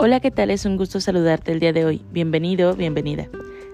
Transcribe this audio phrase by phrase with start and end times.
[0.00, 0.52] Hola, ¿qué tal?
[0.52, 2.02] Es un gusto saludarte el día de hoy.
[2.12, 3.28] Bienvenido, bienvenida.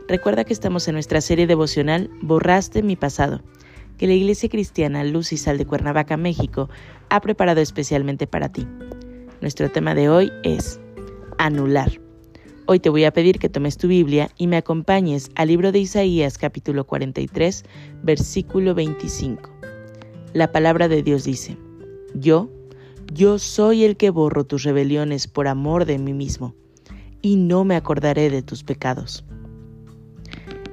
[0.08, 3.42] Recuerda que estamos en nuestra serie devocional Borraste mi pasado,
[3.98, 6.70] que la Iglesia Cristiana Luz y Sal de Cuernavaca, México,
[7.10, 8.66] ha preparado especialmente para ti.
[9.42, 10.80] Nuestro tema de hoy es
[11.36, 12.00] anular.
[12.64, 15.80] Hoy te voy a pedir que tomes tu Biblia y me acompañes al libro de
[15.80, 17.66] Isaías capítulo 43,
[18.02, 19.50] versículo 25.
[20.32, 21.58] La palabra de Dios dice,
[22.14, 22.48] Yo,
[23.12, 26.54] yo soy el que borro tus rebeliones por amor de mí mismo,
[27.22, 29.24] y no me acordaré de tus pecados.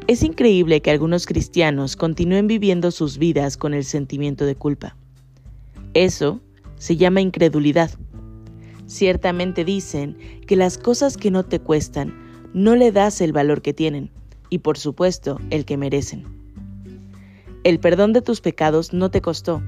[0.08, 4.98] Es increíble que algunos cristianos continúen viviendo sus vidas con el sentimiento de culpa.
[5.94, 6.42] Eso
[6.76, 7.92] se llama incredulidad.
[8.88, 12.14] Ciertamente dicen que las cosas que no te cuestan
[12.54, 14.12] no le das el valor que tienen
[14.50, 16.26] y por supuesto el que merecen.
[17.64, 19.62] El perdón de tus pecados no te costó,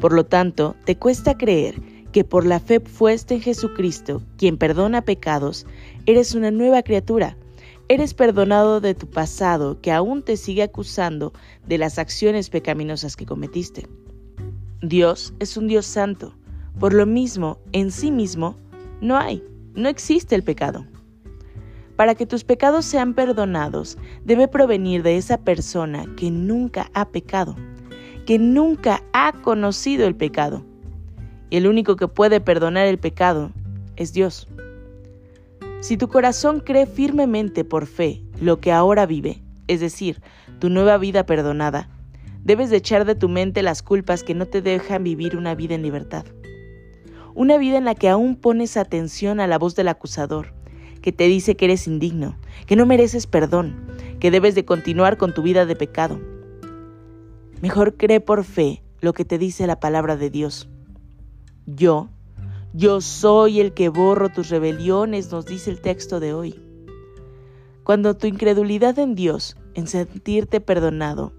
[0.00, 5.02] por lo tanto te cuesta creer que por la fe fuiste en Jesucristo, quien perdona
[5.02, 5.66] pecados,
[6.06, 7.36] eres una nueva criatura.
[7.88, 11.32] Eres perdonado de tu pasado que aún te sigue acusando
[11.66, 13.88] de las acciones pecaminosas que cometiste.
[14.82, 16.34] Dios es un Dios santo.
[16.78, 18.56] Por lo mismo, en sí mismo,
[19.00, 19.42] no hay,
[19.74, 20.86] no existe el pecado.
[21.96, 27.56] Para que tus pecados sean perdonados, debe provenir de esa persona que nunca ha pecado,
[28.26, 30.64] que nunca ha conocido el pecado
[31.52, 33.50] y el único que puede perdonar el pecado
[33.96, 34.48] es Dios.
[35.80, 40.22] Si tu corazón cree firmemente por fe lo que ahora vive, es decir,
[40.60, 41.90] tu nueva vida perdonada,
[42.42, 45.74] debes de echar de tu mente las culpas que no te dejan vivir una vida
[45.74, 46.24] en libertad.
[47.34, 50.54] Una vida en la que aún pones atención a la voz del acusador,
[51.02, 53.88] que te dice que eres indigno, que no mereces perdón,
[54.20, 56.18] que debes de continuar con tu vida de pecado.
[57.60, 60.70] Mejor cree por fe lo que te dice la palabra de Dios
[61.66, 62.08] yo,
[62.72, 66.60] yo soy el que borro tus rebeliones, nos dice el texto de hoy.
[67.84, 71.32] Cuando tu incredulidad en Dios, en sentirte perdonado,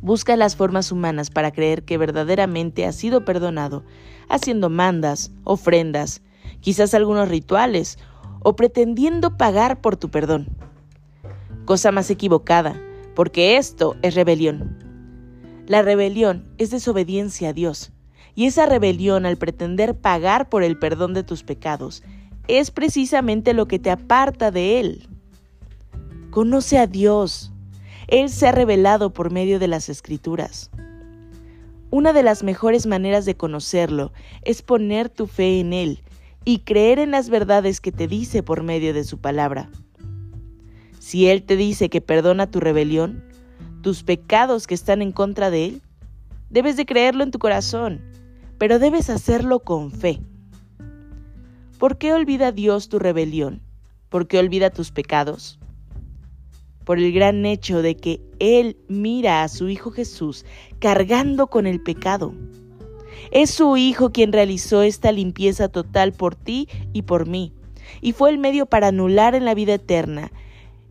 [0.00, 3.84] busca las formas humanas para creer que verdaderamente has sido perdonado,
[4.28, 6.22] haciendo mandas, ofrendas,
[6.60, 7.98] quizás algunos rituales,
[8.40, 10.48] o pretendiendo pagar por tu perdón.
[11.64, 12.80] Cosa más equivocada,
[13.16, 14.78] porque esto es rebelión.
[15.66, 17.92] La rebelión es desobediencia a Dios
[18.38, 22.04] y esa rebelión al pretender pagar por el perdón de tus pecados
[22.46, 25.08] es precisamente lo que te aparta de Él.
[26.30, 27.50] Conoce a Dios.
[28.06, 30.70] Él se ha revelado por medio de las escrituras.
[31.90, 34.12] Una de las mejores maneras de conocerlo
[34.42, 36.04] es poner tu fe en Él
[36.44, 39.68] y creer en las verdades que te dice por medio de su palabra.
[41.00, 43.24] Si Él te dice que perdona tu rebelión,
[43.82, 45.82] tus pecados que están en contra de Él,
[46.50, 48.00] debes de creerlo en tu corazón
[48.58, 50.20] pero debes hacerlo con fe.
[51.78, 53.62] ¿Por qué olvida Dios tu rebelión?
[54.08, 55.58] ¿Por qué olvida tus pecados?
[56.84, 60.44] Por el gran hecho de que Él mira a su Hijo Jesús
[60.80, 62.34] cargando con el pecado.
[63.30, 67.52] Es su Hijo quien realizó esta limpieza total por ti y por mí,
[68.00, 70.32] y fue el medio para anular en la vida eterna,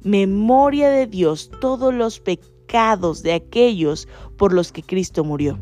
[0.04, 4.08] memoria de Dios, todos los pecados de aquellos
[4.38, 5.58] por los que Cristo murió.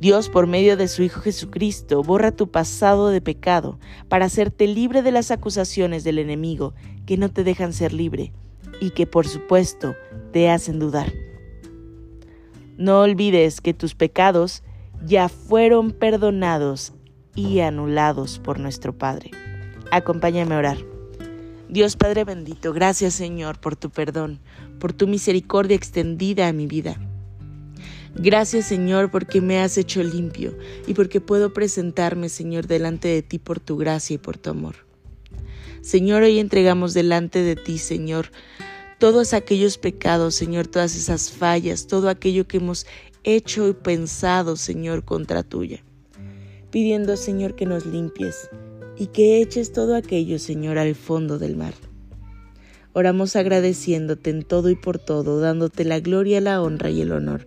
[0.00, 3.78] Dios, por medio de su Hijo Jesucristo, borra tu pasado de pecado
[4.08, 6.72] para hacerte libre de las acusaciones del enemigo
[7.04, 8.32] que no te dejan ser libre
[8.80, 9.94] y que, por supuesto,
[10.32, 11.12] te hacen dudar.
[12.78, 14.62] No olvides que tus pecados
[15.04, 16.94] ya fueron perdonados
[17.34, 19.32] y anulados por nuestro Padre.
[19.90, 20.78] Acompáñame a orar.
[21.68, 24.40] Dios Padre bendito, gracias Señor por tu perdón,
[24.78, 26.98] por tu misericordia extendida a mi vida.
[28.16, 33.38] Gracias Señor porque me has hecho limpio y porque puedo presentarme Señor delante de ti
[33.38, 34.74] por tu gracia y por tu amor.
[35.80, 38.30] Señor, hoy entregamos delante de ti Señor
[38.98, 42.84] todos aquellos pecados Señor, todas esas fallas, todo aquello que hemos
[43.22, 45.82] hecho y pensado Señor contra tuya.
[46.70, 48.50] Pidiendo Señor que nos limpies
[48.98, 51.74] y que eches todo aquello Señor al fondo del mar.
[52.92, 57.46] Oramos agradeciéndote en todo y por todo, dándote la gloria, la honra y el honor